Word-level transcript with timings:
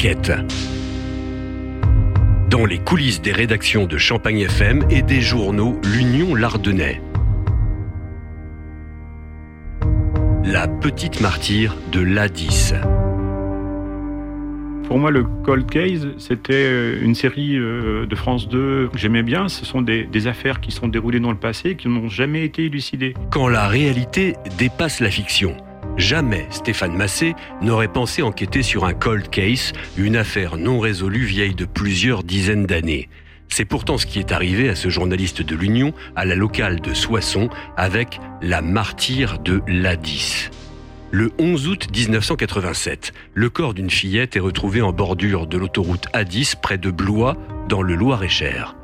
Enquête. 0.00 0.32
Dans 2.48 2.64
les 2.64 2.78
coulisses 2.78 3.20
des 3.20 3.32
rédactions 3.32 3.84
de 3.84 3.98
Champagne 3.98 4.38
FM 4.38 4.86
et 4.88 5.02
des 5.02 5.20
journaux 5.20 5.78
L'Union 5.84 6.34
Lardonnais. 6.34 7.02
La 10.42 10.68
petite 10.68 11.20
martyre 11.20 11.76
de 11.92 12.00
l'A10. 12.00 12.80
Pour 14.84 14.98
moi, 14.98 15.10
le 15.10 15.24
Cold 15.44 15.68
Case, 15.68 16.08
c'était 16.16 16.54
euh, 16.54 16.98
une 17.02 17.14
série 17.14 17.58
euh, 17.58 18.06
de 18.06 18.14
France 18.14 18.48
2 18.48 18.88
que 18.90 18.98
j'aimais 18.98 19.22
bien. 19.22 19.48
Ce 19.50 19.66
sont 19.66 19.82
des, 19.82 20.04
des, 20.04 20.26
affaires 20.28 20.62
qui 20.62 20.70
sont 20.70 20.88
déroulées 20.88 21.20
dans 21.20 21.30
le 21.30 21.36
passé, 21.36 21.76
qui 21.76 21.88
n'ont 21.88 22.08
jamais 22.08 22.46
été 22.46 22.64
élucidées. 22.64 23.12
Quand 23.30 23.48
la 23.48 23.68
réalité 23.68 24.34
dépasse 24.56 25.00
la 25.00 25.10
fiction. 25.10 25.58
Jamais 26.00 26.46
Stéphane 26.48 26.96
Massé 26.96 27.34
n'aurait 27.60 27.86
pensé 27.86 28.22
enquêter 28.22 28.62
sur 28.62 28.86
un 28.86 28.94
cold 28.94 29.28
case, 29.28 29.74
une 29.98 30.16
affaire 30.16 30.56
non 30.56 30.80
résolue 30.80 31.26
vieille 31.26 31.54
de 31.54 31.66
plusieurs 31.66 32.24
dizaines 32.24 32.64
d'années. 32.64 33.10
C'est 33.50 33.66
pourtant 33.66 33.98
ce 33.98 34.06
qui 34.06 34.18
est 34.18 34.32
arrivé 34.32 34.70
à 34.70 34.74
ce 34.74 34.88
journaliste 34.88 35.42
de 35.42 35.54
l'Union 35.54 35.92
à 36.16 36.24
la 36.24 36.36
locale 36.36 36.80
de 36.80 36.94
Soissons 36.94 37.50
avec 37.76 38.18
la 38.40 38.62
martyre 38.62 39.38
de 39.40 39.60
l'A10. 39.68 40.50
Le 41.10 41.32
11 41.38 41.68
août 41.68 41.88
1987, 41.94 43.12
le 43.34 43.50
corps 43.50 43.74
d'une 43.74 43.90
fillette 43.90 44.36
est 44.36 44.40
retrouvé 44.40 44.80
en 44.80 44.92
bordure 44.92 45.46
de 45.46 45.58
l'autoroute 45.58 46.06
A10 46.14 46.54
près 46.62 46.78
de 46.78 46.90
Blois, 46.90 47.36
dans 47.68 47.82
le 47.82 47.94
Loir-et-Cher. 47.94 48.74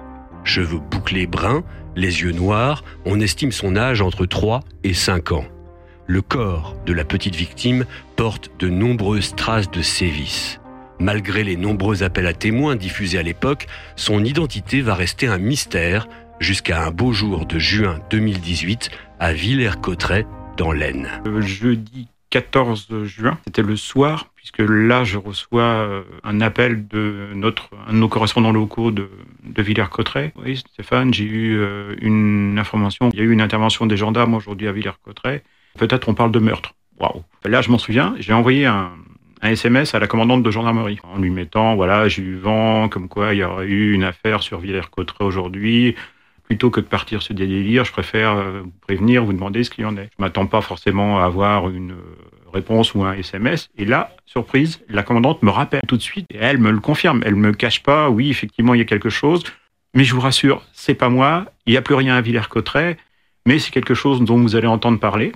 Cheveux 0.44 0.80
bouclés 0.80 1.26
bruns, 1.26 1.64
les 1.96 2.20
yeux 2.20 2.32
noirs, 2.32 2.84
on 3.06 3.20
estime 3.20 3.52
son 3.52 3.74
âge 3.74 4.02
entre 4.02 4.26
3 4.26 4.60
et 4.84 4.92
5 4.92 5.32
ans. 5.32 5.46
Le 6.08 6.22
corps 6.22 6.76
de 6.86 6.92
la 6.92 7.04
petite 7.04 7.34
victime 7.34 7.84
porte 8.14 8.52
de 8.60 8.68
nombreuses 8.68 9.34
traces 9.34 9.70
de 9.72 9.82
sévices. 9.82 10.60
Malgré 11.00 11.42
les 11.42 11.56
nombreux 11.56 12.04
appels 12.04 12.28
à 12.28 12.32
témoins 12.32 12.76
diffusés 12.76 13.18
à 13.18 13.24
l'époque, 13.24 13.66
son 13.96 14.24
identité 14.24 14.82
va 14.82 14.94
rester 14.94 15.26
un 15.26 15.38
mystère 15.38 16.06
jusqu'à 16.38 16.84
un 16.84 16.92
beau 16.92 17.12
jour 17.12 17.44
de 17.44 17.58
juin 17.58 17.98
2018 18.10 18.90
à 19.18 19.32
Villers-Cotterêts, 19.32 20.26
dans 20.56 20.70
l'Aisne. 20.70 21.08
Jeudi 21.40 22.08
14 22.30 23.04
juin. 23.04 23.38
C'était 23.44 23.62
le 23.62 23.74
soir, 23.74 24.30
puisque 24.36 24.60
là, 24.60 25.02
je 25.02 25.18
reçois 25.18 25.62
euh, 25.62 26.02
un 26.22 26.40
appel 26.40 26.86
de 26.86 27.30
notre, 27.34 27.70
un 27.88 27.92
de 27.92 27.98
nos 27.98 28.08
correspondants 28.08 28.52
locaux 28.52 28.92
de, 28.92 29.10
de 29.42 29.62
Villers-Cotterêts. 29.62 30.32
Oui, 30.36 30.56
Stéphane, 30.56 31.12
j'ai 31.12 31.24
eu 31.24 31.58
euh, 31.58 31.96
une 32.00 32.58
information. 32.60 33.10
Il 33.12 33.18
y 33.18 33.22
a 33.22 33.24
eu 33.24 33.32
une 33.32 33.40
intervention 33.40 33.86
des 33.86 33.96
gendarmes 33.96 34.34
aujourd'hui 34.34 34.68
à 34.68 34.72
Villers-Cotterêts. 34.72 35.42
Peut-être 35.76 36.08
on 36.08 36.14
parle 36.14 36.32
de 36.32 36.38
meurtre. 36.38 36.74
Waouh. 36.98 37.22
Là, 37.44 37.62
je 37.62 37.70
m'en 37.70 37.78
souviens. 37.78 38.14
J'ai 38.18 38.32
envoyé 38.32 38.66
un, 38.66 38.90
SMS 39.42 39.94
à 39.94 40.00
la 40.00 40.08
commandante 40.08 40.42
de 40.42 40.50
gendarmerie 40.50 40.98
en 41.04 41.18
lui 41.18 41.30
mettant, 41.30 41.76
voilà, 41.76 42.08
j'ai 42.08 42.22
eu 42.22 42.34
vent, 42.34 42.88
comme 42.88 43.06
quoi 43.06 43.32
il 43.32 43.38
y 43.38 43.44
aurait 43.44 43.66
eu 43.66 43.92
une 43.92 44.02
affaire 44.02 44.42
sur 44.42 44.58
Villers-Cotterêts 44.58 45.24
aujourd'hui 45.24 45.94
plutôt 46.46 46.70
que 46.70 46.80
de 46.80 46.86
partir 46.86 47.22
sur 47.22 47.34
des 47.34 47.46
délires, 47.46 47.84
je 47.84 47.92
préfère 47.92 48.32
euh, 48.32 48.60
vous 48.64 48.72
prévenir, 48.80 49.24
vous 49.24 49.32
demander 49.32 49.64
ce 49.64 49.70
qu'il 49.70 49.82
y 49.82 49.86
en 49.86 49.96
est. 49.96 50.10
Je 50.16 50.22
m'attends 50.22 50.46
pas 50.46 50.60
forcément 50.60 51.20
à 51.20 51.24
avoir 51.24 51.68
une 51.68 51.92
euh, 51.92 52.16
réponse 52.52 52.94
ou 52.94 53.04
un 53.04 53.12
SMS. 53.14 53.68
Et 53.76 53.84
là, 53.84 54.14
surprise, 54.26 54.80
la 54.88 55.02
commandante 55.02 55.42
me 55.42 55.50
rappelle 55.50 55.82
tout 55.86 55.96
de 55.96 56.02
suite 56.02 56.26
et 56.30 56.38
elle 56.40 56.58
me 56.58 56.70
le 56.70 56.80
confirme. 56.80 57.22
Elle 57.24 57.36
me 57.36 57.52
cache 57.52 57.82
pas, 57.82 58.10
oui, 58.10 58.30
effectivement, 58.30 58.74
il 58.74 58.78
y 58.78 58.82
a 58.82 58.86
quelque 58.86 59.10
chose. 59.10 59.42
Mais 59.94 60.04
je 60.04 60.14
vous 60.14 60.20
rassure, 60.20 60.62
c'est 60.72 60.94
pas 60.94 61.08
moi. 61.08 61.46
Il 61.66 61.72
n'y 61.72 61.76
a 61.76 61.82
plus 61.82 61.94
rien 61.94 62.16
à 62.16 62.20
Villers-Cotterêts, 62.20 62.96
mais 63.46 63.58
c'est 63.58 63.70
quelque 63.70 63.94
chose 63.94 64.20
dont 64.22 64.38
vous 64.38 64.56
allez 64.56 64.66
entendre 64.66 64.98
parler. 64.98 65.32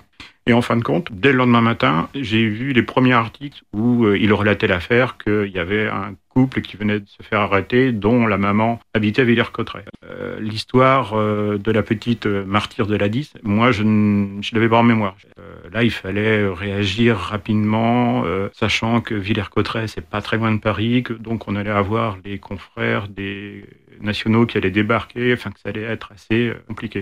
Et 0.47 0.53
en 0.53 0.63
fin 0.63 0.77
de 0.77 0.83
compte, 0.83 1.09
dès 1.13 1.33
le 1.33 1.39
lendemain 1.39 1.61
matin, 1.61 2.09
j'ai 2.15 2.49
vu 2.49 2.73
les 2.73 2.83
premiers 2.83 3.13
articles 3.13 3.63
où 3.73 4.07
euh, 4.07 4.19
il 4.19 4.33
relatait 4.33 4.67
l'affaire 4.67 5.19
qu'il 5.19 5.51
y 5.55 5.59
avait 5.59 5.87
un 5.87 6.15
couple 6.31 6.63
qui 6.63 6.77
venait 6.77 6.99
de 6.99 7.07
se 7.07 7.23
faire 7.23 7.41
arrêter, 7.41 7.93
dont 7.93 8.27
la 8.27 8.39
maman 8.39 8.81
habitait 8.95 9.23
à 9.23 9.25
Villers-Cotterêts. 9.27 9.85
Euh, 10.07 10.41
L'histoire 10.41 11.13
euh, 11.15 11.59
de 11.59 11.71
la 11.71 11.83
petite 11.83 12.25
martyre 12.27 12.87
de 12.87 12.97
la 12.97 13.09
10, 13.09 13.35
moi, 13.43 13.71
je 13.71 13.83
ne 13.83 14.41
l'avais 14.53 14.69
pas 14.69 14.79
en 14.79 14.83
mémoire. 14.83 15.17
Là, 15.73 15.85
il 15.85 15.91
fallait 15.91 16.49
réagir 16.49 17.17
rapidement, 17.17 18.25
sachant 18.53 19.01
que 19.01 19.15
Villers-Cotterêts, 19.15 19.89
c'est 19.89 20.09
pas 20.09 20.21
très 20.21 20.37
loin 20.37 20.53
de 20.53 20.59
Paris, 20.59 21.03
que 21.03 21.13
donc 21.13 21.47
on 21.49 21.55
allait 21.55 21.71
avoir 21.71 22.17
les 22.25 22.39
confrères 22.39 23.09
des 23.09 23.65
nationaux 24.01 24.47
qui 24.47 24.57
allaient 24.57 24.71
débarquer, 24.71 25.33
enfin 25.33 25.51
que 25.51 25.61
ça 25.61 25.69
allait 25.69 25.83
être 25.83 26.13
assez 26.13 26.53
compliqué. 26.67 27.01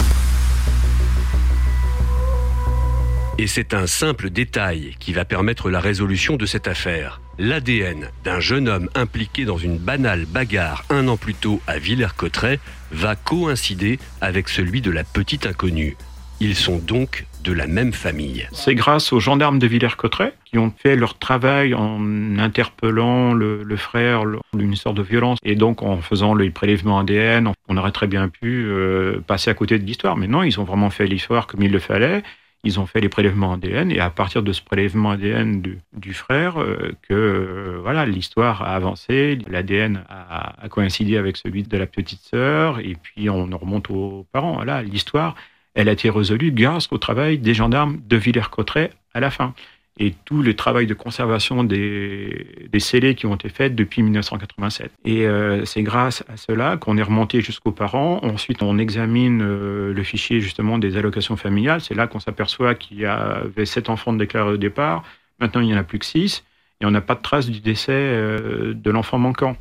Et 3.41 3.47
c'est 3.47 3.73
un 3.73 3.87
simple 3.87 4.31
détail 4.31 4.97
qui 4.99 5.13
va 5.13 5.25
permettre 5.25 5.71
la 5.71 5.79
résolution 5.79 6.35
de 6.37 6.45
cette 6.45 6.67
affaire. 6.67 7.21
L'ADN 7.39 8.09
d'un 8.25 8.41
jeune 8.41 8.69
homme 8.69 8.89
impliqué 8.97 9.45
dans 9.45 9.59
une 9.59 9.79
banale 9.79 10.27
bagarre 10.27 10.85
un 10.91 11.07
an 11.07 11.17
plus 11.17 11.35
tôt 11.35 11.61
à 11.69 11.79
Villers-Cotterêts 11.79 12.59
va 12.91 13.15
coïncider 13.15 14.01
avec 14.21 14.49
celui 14.49 14.81
de 14.81 14.91
la 14.91 15.05
petite 15.05 15.47
inconnue. 15.47 15.97
Ils 16.41 16.57
sont 16.57 16.79
donc 16.79 17.27
de 17.45 17.53
la 17.53 17.69
même 17.69 17.93
famille. 17.93 18.49
C'est 18.51 18.75
grâce 18.75 19.13
aux 19.13 19.21
gendarmes 19.21 19.61
de 19.61 19.69
Villers-Cotterêts 19.69 20.35
qui 20.45 20.59
ont 20.59 20.73
fait 20.77 20.97
leur 20.97 21.17
travail 21.17 21.75
en 21.75 22.39
interpellant 22.41 23.35
le, 23.35 23.65
frère 23.77 24.25
d'une 24.53 24.73
histoire 24.73 24.95
de 24.95 25.03
violence 25.03 25.39
et 25.45 25.55
donc 25.55 25.83
en 25.85 25.99
faisant 25.99 26.35
le 26.35 26.51
prélèvement 26.51 26.99
ADN. 26.99 27.53
On 27.69 27.77
aurait 27.77 27.93
très 27.93 28.09
bien 28.09 28.29
pu 28.29 28.65
euh, 28.67 29.21
passer 29.25 29.49
à 29.49 29.55
côté 29.55 29.79
de 29.79 29.85
l'histoire, 29.85 30.17
mais 30.17 30.27
non, 30.27 30.43
ils 30.43 30.59
ont 30.59 30.65
vraiment 30.65 30.91
fait 30.91 31.07
l'histoire 31.07 31.47
comme 31.47 31.63
il 31.63 31.71
le 31.71 31.79
fallait. 31.79 32.25
Ils 32.65 32.81
ont 32.81 32.87
fait 32.87 33.01
les 33.01 33.09
prélèvements 33.09 33.53
ADN 33.53 33.91
et 33.93 34.01
à 34.01 34.11
partir 34.11 34.43
de 34.43 34.53
ce 34.53 34.63
prélèvement 34.63 35.11
ADN 35.11 35.63
du, 35.93 36.13
frère, 36.13 36.61
euh, 36.61 36.93
que 37.03 37.15
euh, 37.15 37.79
voilà 37.83 38.05
l'histoire 38.05 38.63
a 38.63 38.75
avancé, 38.75 39.39
l'ADN 39.49 40.05
a, 40.09 40.69
coïncidé 40.69 41.17
avec 41.17 41.37
celui 41.37 41.63
de 41.63 41.77
la 41.77 41.87
petite 41.87 42.21
sœur 42.21 42.81
et 42.81 42.97
puis 43.01 43.31
on 43.31 43.47
remonte 43.57 43.91
aux 43.91 44.27
parents. 44.33 44.63
L'histoire, 44.83 45.37
elle 45.75 45.89
a 45.89 45.93
été 45.93 46.11
résolue 46.11 46.51
grâce 46.51 46.89
au 46.91 46.99
travail 46.99 47.39
des 47.39 47.55
gendarmes 47.55 48.01
de 48.07 48.17
Villers-Cotterêts 48.17 48.91
à 49.15 49.21
la 49.21 49.31
fin 49.31 49.55
et 49.99 50.15
tout 50.25 50.43
le 50.43 50.55
travail 50.55 50.87
de 50.87 50.95
conservation 50.95 51.65
des, 51.65 52.69
des 52.71 52.81
scellés 52.81 53.15
qui 53.15 53.27
ont 53.27 53.35
été 53.35 53.49
faits 53.49 53.75
depuis 53.75 54.03
1987. 54.03 54.93
Et 55.05 55.27
euh, 55.27 55.65
c'est 55.65 55.83
grâce 55.83 56.25
à 56.29 56.37
cela 56.37 56.77
qu'on 56.77 56.97
est 56.97 57.03
remonté 57.03 57.41
jusqu'aux 57.41 57.73
parents. 57.73 58.21
Ensuite, 58.23 58.63
on 58.63 58.79
examine 58.79 59.43
euh, 59.43 59.93
le 59.93 60.03
fichier 60.03 60.41
justement 60.41 60.79
des 60.79 60.97
allocations 60.97 61.37
familiales. 61.37 61.81
C'est 61.81 61.95
là 61.95 62.07
qu'on 62.07 62.21
s'aperçoit 62.21 62.75
qu'il 62.75 62.99
y 62.99 63.07
avait 63.07 63.67
sept 63.67 63.91
enfants 63.91 64.13
déclarés 64.13 64.53
au 64.53 64.57
départ. 64.57 65.05
Maintenant, 65.41 65.61
il 65.61 65.67
n'y 65.67 65.75
en 65.75 65.79
a 65.79 65.85
plus 65.85 65.99
que 65.99 66.07
six. 66.07 66.45
Et 66.81 66.87
on 66.87 66.93
n'a 66.93 67.01
pas 67.01 67.17
de 67.17 67.23
trace 67.23 67.51
du 67.51 67.61
décès 67.61 67.93
euh, 67.93 68.73
de 68.75 68.91
l'enfant 68.91 69.19
manquant. 69.19 69.57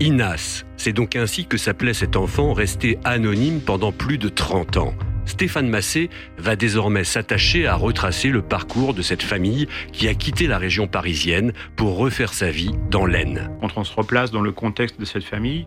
Inas, 0.00 0.64
c'est 0.76 0.92
donc 0.92 1.16
ainsi 1.16 1.46
que 1.46 1.56
s'appelait 1.56 1.94
cet 1.94 2.16
enfant 2.16 2.52
resté 2.52 2.98
anonyme 3.04 3.60
pendant 3.60 3.92
plus 3.92 4.18
de 4.18 4.28
30 4.28 4.76
ans. 4.76 4.94
Stéphane 5.26 5.68
Massé 5.68 6.08
va 6.38 6.56
désormais 6.56 7.04
s'attacher 7.04 7.66
à 7.66 7.74
retracer 7.74 8.30
le 8.30 8.42
parcours 8.42 8.94
de 8.94 9.02
cette 9.02 9.22
famille 9.22 9.68
qui 9.92 10.08
a 10.08 10.14
quitté 10.14 10.46
la 10.46 10.56
région 10.56 10.86
parisienne 10.86 11.52
pour 11.76 11.96
refaire 11.96 12.32
sa 12.32 12.50
vie 12.50 12.70
dans 12.90 13.04
l'Aisne. 13.04 13.50
Quand 13.60 13.76
on 13.76 13.84
se 13.84 13.94
replace 13.94 14.30
dans 14.30 14.40
le 14.40 14.52
contexte 14.52 14.98
de 14.98 15.04
cette 15.04 15.24
famille, 15.24 15.66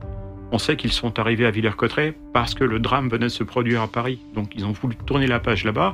on 0.52 0.58
sait 0.58 0.76
qu'ils 0.76 0.94
sont 0.94 1.20
arrivés 1.20 1.46
à 1.46 1.52
Villers-Cotterêts 1.52 2.16
parce 2.34 2.56
que 2.56 2.64
le 2.64 2.80
drame 2.80 3.10
venait 3.10 3.26
de 3.26 3.30
se 3.30 3.44
produire 3.44 3.82
à 3.82 3.88
Paris. 3.88 4.20
Donc 4.34 4.52
ils 4.56 4.66
ont 4.66 4.72
voulu 4.72 4.96
tourner 4.96 5.28
la 5.28 5.40
page 5.40 5.64
là-bas. 5.64 5.94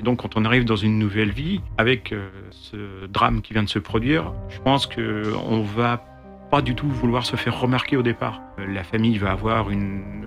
Et 0.00 0.02
donc 0.02 0.22
quand 0.22 0.36
on 0.36 0.44
arrive 0.44 0.64
dans 0.64 0.76
une 0.76 0.98
nouvelle 0.98 1.30
vie, 1.30 1.60
avec 1.78 2.12
euh, 2.12 2.28
ce 2.50 3.06
drame 3.06 3.40
qui 3.40 3.54
vient 3.54 3.62
de 3.62 3.68
se 3.68 3.78
produire, 3.78 4.32
je 4.50 4.58
pense 4.58 4.86
qu'on 4.86 5.62
va 5.62 6.04
pas 6.50 6.60
du 6.60 6.74
tout 6.74 6.88
vouloir 6.88 7.24
se 7.24 7.36
faire 7.36 7.58
remarquer 7.58 7.96
au 7.96 8.02
départ. 8.02 8.42
La 8.68 8.84
famille 8.84 9.18
va 9.18 9.30
avoir 9.30 9.70
une 9.70 10.26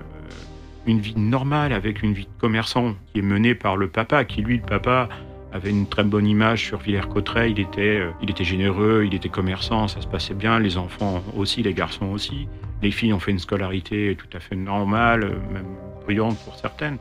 une 0.88 1.00
vie 1.00 1.18
normale, 1.18 1.74
avec 1.74 2.02
une 2.02 2.14
vie 2.14 2.26
de 2.26 2.40
commerçant 2.40 2.96
qui 3.12 3.20
est 3.20 3.24
menée 3.24 3.56
par 3.56 3.78
le 3.78 3.88
papa, 3.88 4.24
qui 4.24 4.42
lui, 4.42 4.58
le 4.58 4.64
papa, 4.64 5.10
avait 5.54 5.70
une 5.70 5.88
très 5.88 6.04
bonne 6.04 6.28
image 6.28 6.66
sur 6.66 6.80
Villers-Cotterêts. 6.80 7.52
Il 7.52 7.60
était, 7.60 8.00
euh, 8.00 8.12
il 8.22 8.30
était 8.30 8.44
généreux, 8.44 9.04
il 9.06 9.14
était 9.14 9.30
commerçant, 9.30 9.88
ça 9.88 10.02
se 10.02 10.08
passait 10.08 10.34
bien. 10.34 10.60
Les 10.60 10.78
enfants 10.78 11.22
aussi, 11.36 11.64
les 11.64 11.74
garçons 11.74 12.08
aussi. 12.08 12.48
Les 12.82 12.92
filles 12.92 13.14
ont 13.14 13.20
fait 13.20 13.32
une 13.32 13.40
scolarité 13.40 14.16
tout 14.18 14.28
à 14.36 14.40
fait 14.40 14.56
normale, 14.56 15.24
euh, 15.24 15.54
même 15.54 15.66
brillante 16.04 16.38
pour 16.46 16.56
certaines. 16.56 16.98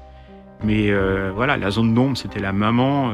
Mais 0.64 0.90
euh, 0.90 1.32
voilà, 1.34 1.56
la 1.56 1.70
zone 1.70 1.94
d'ombre, 1.94 2.16
c'était 2.16 2.40
la 2.40 2.52
maman. 2.52 3.12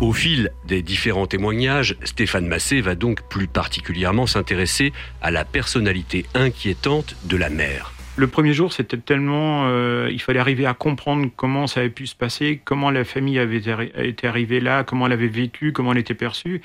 Au 0.00 0.12
fil 0.12 0.50
des 0.64 0.80
différents 0.80 1.26
témoignages, 1.26 1.96
Stéphane 2.04 2.46
Massé 2.46 2.80
va 2.80 2.94
donc 2.94 3.28
plus 3.28 3.48
particulièrement 3.48 4.28
s'intéresser 4.28 4.92
à 5.20 5.32
la 5.32 5.44
personnalité 5.44 6.24
inquiétante 6.34 7.16
de 7.24 7.36
la 7.36 7.50
mère. 7.50 7.92
Le 8.16 8.28
premier 8.28 8.52
jour, 8.52 8.72
c'était 8.72 8.96
tellement... 8.96 9.66
Euh, 9.66 10.08
il 10.12 10.20
fallait 10.20 10.38
arriver 10.38 10.66
à 10.66 10.74
comprendre 10.74 11.28
comment 11.34 11.66
ça 11.66 11.80
avait 11.80 11.90
pu 11.90 12.06
se 12.06 12.14
passer, 12.14 12.60
comment 12.64 12.92
la 12.92 13.04
famille 13.04 13.40
avait 13.40 13.60
été 13.96 14.28
arrivée 14.28 14.60
là, 14.60 14.84
comment 14.84 15.06
elle 15.06 15.12
avait 15.12 15.26
vécu, 15.26 15.72
comment 15.72 15.90
elle 15.90 15.98
était 15.98 16.14
perçue. 16.14 16.62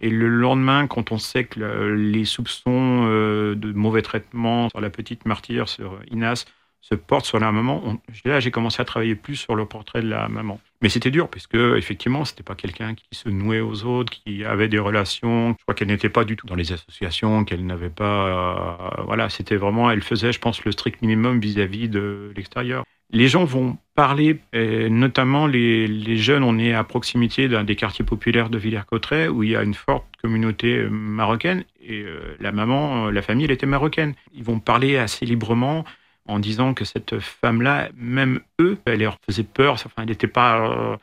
Et 0.00 0.10
le 0.10 0.28
lendemain, 0.28 0.88
quand 0.88 1.12
on 1.12 1.18
sait 1.18 1.44
que 1.44 1.60
le, 1.60 1.94
les 1.94 2.24
soupçons 2.24 3.06
euh, 3.06 3.54
de 3.54 3.72
mauvais 3.72 4.02
traitement 4.02 4.68
sur 4.70 4.80
la 4.80 4.90
petite 4.90 5.24
martyre, 5.24 5.68
sur 5.68 6.00
Inas, 6.10 6.46
se 6.82 6.94
portent 6.94 7.24
sur 7.24 7.38
la 7.38 7.52
maman, 7.52 7.80
on, 7.84 7.98
là, 8.28 8.40
j'ai 8.40 8.50
commencé 8.50 8.82
à 8.82 8.84
travailler 8.84 9.14
plus 9.14 9.36
sur 9.36 9.54
le 9.54 9.64
portrait 9.64 10.02
de 10.02 10.08
la 10.08 10.28
maman. 10.28 10.60
Mais 10.82 10.88
c'était 10.88 11.12
dur, 11.12 11.28
puisque 11.28 11.54
effectivement, 11.54 12.24
c'était 12.24 12.42
pas 12.42 12.56
quelqu'un 12.56 12.94
qui 12.94 13.06
se 13.12 13.28
nouait 13.28 13.60
aux 13.60 13.84
autres, 13.84 14.12
qui 14.12 14.44
avait 14.44 14.68
des 14.68 14.80
relations. 14.80 15.54
Je 15.56 15.62
crois 15.62 15.74
qu'elle 15.74 15.88
n'était 15.88 16.08
pas 16.08 16.24
du 16.24 16.36
tout 16.36 16.46
dans 16.46 16.56
les 16.56 16.72
associations, 16.72 17.44
qu'elle 17.44 17.64
n'avait 17.64 17.88
pas. 17.88 18.98
Euh, 18.98 19.02
voilà, 19.06 19.28
c'était 19.30 19.56
vraiment. 19.56 19.90
Elle 19.90 20.02
faisait, 20.02 20.32
je 20.32 20.40
pense, 20.40 20.64
le 20.64 20.72
strict 20.72 21.00
minimum 21.00 21.38
vis-à-vis 21.38 21.88
de 21.88 22.32
l'extérieur. 22.36 22.84
Les 23.14 23.28
gens 23.28 23.44
vont 23.44 23.76
parler, 23.94 24.40
notamment 24.54 25.46
les, 25.46 26.16
jeunes. 26.16 26.42
On 26.42 26.58
est 26.58 26.72
à 26.72 26.82
proximité 26.82 27.46
d'un 27.46 27.62
des 27.62 27.76
quartiers 27.76 28.06
populaires 28.06 28.48
de 28.48 28.56
Villers-Cotterêts, 28.56 29.28
où 29.28 29.42
il 29.42 29.50
y 29.50 29.56
a 29.56 29.62
une 29.62 29.74
forte 29.74 30.06
communauté 30.22 30.78
euh, 30.78 30.88
marocaine. 30.88 31.64
Et 31.82 32.00
euh, 32.02 32.36
la 32.40 32.52
maman, 32.52 33.10
la 33.10 33.22
famille, 33.22 33.44
elle 33.44 33.50
était 33.50 33.66
marocaine. 33.66 34.14
Ils 34.34 34.44
vont 34.44 34.60
parler 34.60 34.96
assez 34.96 35.26
librement 35.26 35.84
en 36.26 36.38
disant 36.38 36.74
que 36.74 36.84
cette 36.84 37.18
femme-là, 37.18 37.88
même 37.96 38.40
eux, 38.60 38.78
elle 38.84 39.00
leur 39.00 39.18
faisait 39.26 39.42
peur. 39.42 39.74
Enfin, 39.74 39.90
elle 39.98 40.06
n'était 40.06 40.26
pas, 40.26 40.70
euh, 40.70 40.96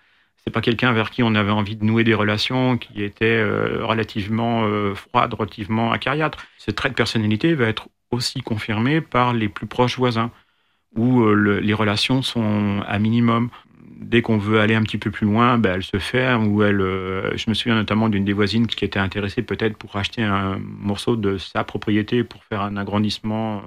c'est 0.43 0.51
pas 0.51 0.61
quelqu'un 0.61 0.91
vers 0.93 1.11
qui 1.11 1.23
on 1.23 1.35
avait 1.35 1.51
envie 1.51 1.75
de 1.75 1.83
nouer 1.83 2.03
des 2.03 2.13
relations, 2.13 2.77
qui 2.77 3.03
était 3.03 3.25
euh, 3.25 3.85
relativement 3.85 4.63
euh, 4.63 4.95
froide, 4.95 5.33
relativement 5.33 5.91
acariâtre. 5.91 6.45
Ce 6.57 6.71
trait 6.71 6.89
de 6.89 6.95
personnalité 6.95 7.53
va 7.53 7.65
être 7.65 7.89
aussi 8.11 8.41
confirmé 8.41 9.01
par 9.01 9.33
les 9.33 9.49
plus 9.49 9.67
proches 9.67 9.97
voisins, 9.97 10.31
où 10.95 11.31
les 11.31 11.73
relations 11.75 12.23
sont 12.23 12.81
à 12.87 12.97
minimum. 12.97 13.51
Dès 14.01 14.23
qu'on 14.23 14.39
veut 14.39 14.59
aller 14.59 14.73
un 14.73 14.81
petit 14.81 14.97
peu 14.97 15.11
plus 15.11 15.27
loin, 15.27 15.59
ben, 15.59 15.75
elle 15.75 15.83
se 15.83 15.99
ferme. 15.99 16.47
Ou 16.47 16.63
elle, 16.63 16.79
je 16.79 17.47
me 17.47 17.53
souviens 17.53 17.75
notamment 17.75 18.09
d'une 18.09 18.25
des 18.25 18.33
voisines 18.33 18.65
qui 18.65 18.83
était 18.83 18.97
intéressée 18.97 19.43
peut-être 19.43 19.77
pour 19.77 19.95
acheter 19.97 20.23
un 20.23 20.57
morceau 20.57 21.15
de 21.15 21.37
sa 21.37 21.63
propriété 21.63 22.23
pour 22.23 22.43
faire 22.43 22.61
un 22.61 22.77
agrandissement 22.77 23.61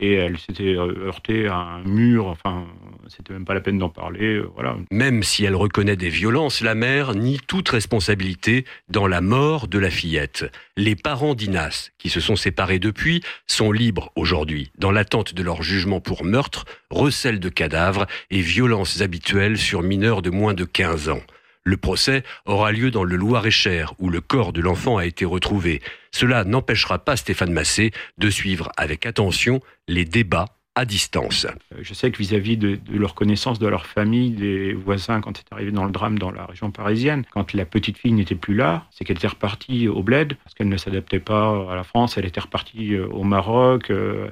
et 0.00 0.14
elle 0.14 0.38
s'était 0.38 0.74
euh, 0.74 1.06
heurtée 1.06 1.46
à 1.46 1.56
un 1.56 1.84
mur. 1.84 2.26
Enfin, 2.26 2.66
c'était 3.08 3.32
même 3.32 3.44
pas 3.44 3.54
la 3.54 3.60
peine 3.60 3.78
d'en 3.78 3.88
parler. 3.88 4.36
Euh, 4.36 4.50
voilà. 4.54 4.76
Même 4.90 5.22
si 5.22 5.44
elle 5.44 5.54
reconnaît 5.54 5.96
des 5.96 6.08
violences, 6.08 6.60
la 6.60 6.74
mère 6.74 7.14
nie 7.14 7.38
toute 7.46 7.68
responsabilité 7.68 8.64
dans 8.88 9.06
la 9.06 9.20
mort 9.20 9.68
de 9.68 9.78
la 9.78 9.90
fillette. 9.90 10.44
Les 10.76 10.96
parents 10.96 11.34
d'Inas, 11.34 11.90
qui 11.98 12.10
se 12.10 12.20
sont 12.20 12.36
séparés 12.36 12.78
depuis, 12.78 13.22
sont 13.46 13.70
libres 13.70 14.12
aujourd'hui, 14.16 14.70
dans 14.78 14.90
l'attente 14.90 15.34
de 15.34 15.42
leur 15.42 15.62
jugement 15.62 16.00
pour 16.00 16.24
meurtre, 16.24 16.64
recel 16.90 17.38
de 17.38 17.48
cadavres 17.48 18.06
et 18.30 18.40
violences 18.40 19.00
habituelles 19.00 19.58
sur 19.58 19.82
mineurs 19.82 20.22
de 20.22 20.30
moins 20.30 20.54
de 20.54 20.64
15 20.64 21.08
ans. 21.08 21.22
Le 21.66 21.78
procès 21.78 22.24
aura 22.44 22.72
lieu 22.72 22.90
dans 22.90 23.04
le 23.04 23.16
Loir-et-Cher, 23.16 23.94
où 23.98 24.10
le 24.10 24.20
corps 24.20 24.52
de 24.52 24.60
l'enfant 24.60 24.98
a 24.98 25.06
été 25.06 25.24
retrouvé. 25.24 25.80
Cela 26.14 26.44
n'empêchera 26.44 27.04
pas 27.04 27.16
Stéphane 27.16 27.52
Massé 27.52 27.90
de 28.18 28.30
suivre 28.30 28.70
avec 28.76 29.04
attention 29.04 29.60
les 29.88 30.04
débats 30.04 30.46
à 30.74 30.84
distance. 30.84 31.46
Euh, 31.46 31.78
je 31.82 31.94
sais 31.94 32.10
que 32.10 32.18
vis-à-vis 32.18 32.56
de, 32.56 32.78
leur 32.92 33.14
connaissance, 33.14 33.58
de 33.58 33.66
leur 33.66 33.86
famille, 33.86 34.30
des 34.30 34.72
voisins, 34.72 35.20
quand 35.20 35.36
c'est 35.36 35.52
arrivé 35.52 35.70
dans 35.70 35.84
le 35.84 35.92
drame 35.92 36.18
dans 36.18 36.30
la 36.30 36.46
région 36.46 36.70
parisienne, 36.70 37.24
quand 37.32 37.52
la 37.52 37.64
petite 37.64 37.98
fille 37.98 38.12
n'était 38.12 38.34
plus 38.34 38.54
là, 38.54 38.86
c'est 38.90 39.04
qu'elle 39.04 39.16
était 39.16 39.28
repartie 39.28 39.88
au 39.88 40.02
bled, 40.02 40.36
parce 40.42 40.54
qu'elle 40.54 40.68
ne 40.68 40.76
s'adaptait 40.76 41.20
pas 41.20 41.70
à 41.70 41.76
la 41.76 41.84
France, 41.84 42.18
elle 42.18 42.26
était 42.26 42.40
repartie 42.40 42.94
euh, 42.94 43.06
au 43.08 43.22
Maroc. 43.22 43.90
Euh, 43.90 44.28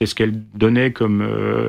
c'est 0.00 0.06
ce 0.06 0.14
qu'elle 0.16 0.42
donnait 0.54 0.90
comme 0.90 1.24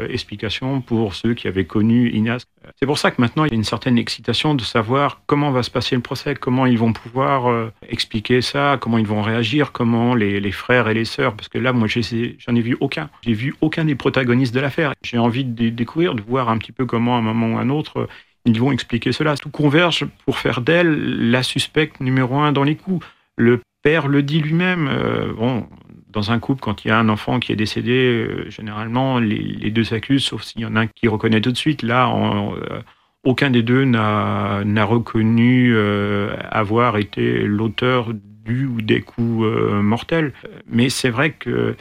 explication 0.10 0.82
pour 0.82 1.14
ceux 1.14 1.36
qui 1.36 1.48
avaient 1.48 1.66
connu 1.66 2.10
Inas. 2.10 2.44
C'est 2.80 2.88
pour 2.88 2.98
ça 2.98 3.12
que 3.12 3.22
maintenant, 3.22 3.46
il 3.46 3.52
y 3.52 3.54
a 3.54 3.56
une 3.56 3.64
certaine 3.64 4.00
excitation 4.00 4.56
de 4.56 4.64
savoir 4.64 5.22
comment 5.28 5.52
va 5.52 5.62
se 5.62 5.70
passer 5.70 5.96
le 5.96 6.02
procès, 6.02 6.34
comment 6.34 6.66
ils 6.66 6.80
vont 6.80 6.92
pouvoir 6.92 7.72
expliquer 7.88 8.42
ça, 8.42 8.80
comment 8.82 8.98
ils 8.98 9.06
vont 9.06 9.22
réagir, 9.22 9.74
comment 9.74 10.16
les, 10.16 10.52
frères 10.52 10.88
et 10.88 10.96
les 10.96 11.06
sœurs, 11.06 11.36
parce 11.36 11.50
que 11.50 11.60
là, 11.60 11.72
moi, 11.72 11.88
j'en 11.88 12.56
ai 12.56 12.62
vu 12.62 12.76
aucun. 12.80 13.12
J'ai 13.22 13.34
vu 13.34 13.54
aucun 13.62 13.86
des 13.86 13.94
protagonistes 14.04 14.54
de 14.54 14.60
l'affaire. 14.60 14.94
J'ai 15.02 15.18
envie 15.18 15.46
de 15.46 15.70
découvrir, 15.70 16.14
de 16.14 16.22
voir 16.22 16.50
un 16.50 16.58
petit 16.58 16.74
peu 16.74 16.86
comment, 16.86 17.16
à 17.16 17.20
un 17.20 17.22
moment 17.22 17.54
ou 17.54 17.58
à 17.58 17.62
un 17.62 17.70
autre, 17.70 18.10
ils 18.44 18.60
vont 18.60 18.74
expliquer 18.74 19.14
cela. 19.14 19.38
Tout 19.38 19.50
converge 19.50 20.06
pour 20.26 20.40
faire 20.40 20.60
d'elle 20.60 21.32
la 21.32 21.42
suspecte 21.42 22.02
numéro 22.02 22.38
un 22.38 22.52
dans 22.52 22.64
les 22.66 22.76
coups. 22.76 23.06
Le 23.38 23.62
père 23.82 24.10
le 24.10 24.22
dit 24.22 24.42
lui-même. 24.42 24.90
Euh, 24.90 25.32
bon, 25.32 25.68
dans 26.10 26.32
un 26.32 26.40
couple, 26.40 26.60
quand 26.60 26.84
il 26.84 26.90
y 26.90 26.92
a 26.92 27.00
un 27.00 27.08
enfant 27.08 27.40
qui 27.40 27.54
est 27.54 27.56
décédé, 27.56 28.28
euh, 28.28 28.50
généralement, 28.50 29.20
les, 29.20 29.72
deux 29.72 29.86
s'accusent, 29.86 30.26
sauf 30.26 30.44
s'il 30.44 30.60
y 30.60 30.66
en 30.66 30.76
a 30.76 30.82
un 30.82 30.88
qui 30.88 31.08
reconnaît 31.08 31.40
tout 31.40 31.54
de 31.54 31.58
suite. 31.58 31.82
Là, 31.82 32.12
euh, 32.14 32.82
aucun 33.24 33.52
des 33.52 33.64
deux 33.64 33.86
n'a 33.86 34.84
reconnu 34.84 35.74
avoir 36.52 36.98
été 36.98 37.44
l'auteur 37.44 38.10
du 38.14 38.66
ou 38.66 38.82
des 38.82 39.00
coups 39.00 39.48
mortels. 39.82 40.34
Mais 40.68 40.90
c'est 40.90 41.10
vrai 41.10 41.32
que 41.32 41.78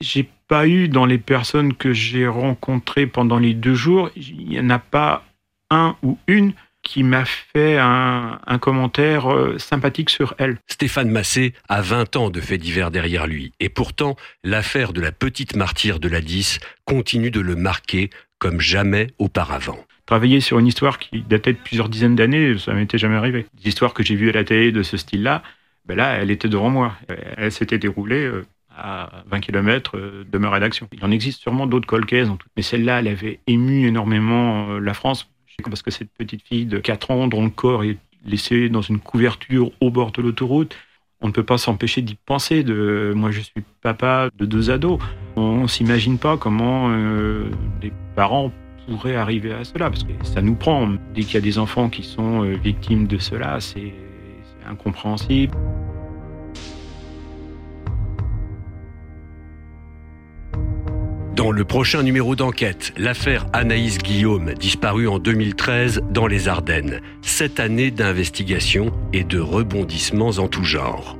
j'ai 0.00 0.28
pas 0.48 0.66
eu 0.66 0.88
dans 0.88 1.06
les 1.06 1.18
personnes 1.18 1.74
que 1.74 1.92
j'ai 1.92 2.26
rencontrées 2.26 3.06
pendant 3.06 3.38
les 3.38 3.54
deux 3.54 3.74
jours, 3.74 4.10
il 4.16 4.48
n'y 4.48 4.60
en 4.60 4.70
a 4.70 4.78
pas 4.78 5.24
un 5.70 5.96
ou 6.02 6.18
une 6.26 6.52
qui 6.84 7.02
m'a 7.02 7.24
fait 7.24 7.78
un, 7.78 8.38
commentaire 8.60 9.32
euh, 9.32 9.58
sympathique 9.58 10.10
sur 10.10 10.34
elle. 10.38 10.58
Stéphane 10.68 11.10
Massé 11.10 11.54
a 11.68 11.80
20 11.80 12.16
ans 12.16 12.30
de 12.30 12.40
faits 12.40 12.60
divers 12.60 12.90
derrière 12.90 13.26
lui. 13.26 13.52
Et 13.58 13.70
pourtant, 13.70 14.16
l'affaire 14.44 14.92
de 14.92 15.00
la 15.00 15.10
petite 15.10 15.56
martyre 15.56 15.98
de 15.98 16.08
la 16.08 16.20
10 16.20 16.60
continue 16.84 17.30
de 17.30 17.40
le 17.40 17.56
marquer 17.56 18.10
comme 18.38 18.60
jamais 18.60 19.08
auparavant. 19.18 19.78
Travailler 20.06 20.40
sur 20.40 20.58
une 20.58 20.66
histoire 20.66 20.98
qui 20.98 21.22
datait 21.22 21.54
de 21.54 21.58
plusieurs 21.58 21.88
dizaines 21.88 22.14
d'années, 22.14 22.58
ça 22.58 22.74
m'était 22.74 22.98
jamais 22.98 23.16
arrivé. 23.16 23.46
Des 23.54 23.70
histoires 23.70 23.94
que 23.94 24.02
j'ai 24.02 24.14
vues 24.14 24.28
à 24.28 24.32
la 24.32 24.44
télé 24.44 24.70
de 24.70 24.82
ce 24.82 24.98
style-là, 24.98 25.42
ben 25.86 25.96
là, 25.96 26.14
elle 26.16 26.30
était 26.30 26.48
devant 26.48 26.68
moi. 26.68 26.94
Elle 27.36 27.52
s'était 27.52 27.78
déroulée 27.78 28.24
euh, 28.24 28.44
à 28.76 29.24
20 29.30 29.40
km 29.40 29.92
euh, 29.96 30.24
de 30.30 30.38
ma 30.38 30.50
rédaction. 30.50 30.88
Il 30.92 31.04
en 31.04 31.10
existe 31.10 31.40
sûrement 31.40 31.66
d'autres 31.66 31.86
colcaises, 31.86 32.30
mais 32.56 32.62
celle-là, 32.62 33.00
elle 33.00 33.08
avait 33.08 33.40
ému 33.46 33.86
énormément 33.86 34.70
euh, 34.70 34.78
la 34.78 34.94
France, 34.94 35.28
parce 35.64 35.82
que 35.82 35.90
cette 35.90 36.10
petite 36.10 36.42
fille 36.42 36.66
de 36.66 36.78
4 36.78 37.10
ans 37.10 37.26
dont 37.26 37.44
le 37.44 37.50
corps 37.50 37.84
est 37.84 37.98
laissé 38.26 38.68
dans 38.68 38.82
une 38.82 38.98
couverture 38.98 39.70
au 39.80 39.90
bord 39.90 40.12
de 40.12 40.22
l'autoroute, 40.22 40.76
on 41.20 41.28
ne 41.28 41.32
peut 41.32 41.44
pas 41.44 41.58
s'empêcher 41.58 42.02
d'y 42.02 42.16
penser. 42.16 42.64
Moi, 42.64 43.30
je 43.30 43.40
suis 43.40 43.62
papa 43.80 44.28
de 44.36 44.44
deux 44.44 44.70
ados. 44.70 44.98
On 45.36 45.62
ne 45.62 45.66
s'imagine 45.66 46.18
pas 46.18 46.36
comment 46.36 46.90
euh, 46.90 47.50
les 47.82 47.92
parents 48.14 48.52
pourraient 48.86 49.16
arriver 49.16 49.52
à 49.52 49.64
cela, 49.64 49.88
parce 49.88 50.04
que 50.04 50.12
ça 50.22 50.42
nous 50.42 50.54
prend. 50.54 50.88
Dès 51.14 51.22
qu'il 51.22 51.34
y 51.34 51.38
a 51.38 51.40
des 51.40 51.58
enfants 51.58 51.88
qui 51.88 52.02
sont 52.02 52.42
victimes 52.42 53.06
de 53.06 53.16
cela, 53.16 53.58
c'est 53.60 53.94
incompréhensible. 54.68 55.56
Dans 61.34 61.50
le 61.50 61.64
prochain 61.64 62.04
numéro 62.04 62.36
d'enquête, 62.36 62.92
l'affaire 62.96 63.46
Anaïs 63.52 63.98
Guillaume, 63.98 64.54
disparue 64.54 65.08
en 65.08 65.18
2013 65.18 66.02
dans 66.08 66.28
les 66.28 66.46
Ardennes. 66.46 67.00
Sept 67.22 67.58
années 67.58 67.90
d'investigation 67.90 68.92
et 69.12 69.24
de 69.24 69.40
rebondissements 69.40 70.28
en 70.38 70.46
tout 70.46 70.62
genre. 70.62 71.18